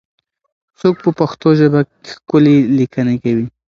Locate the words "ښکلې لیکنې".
2.11-3.15